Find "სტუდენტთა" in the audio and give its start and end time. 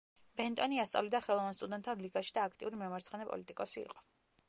1.59-1.97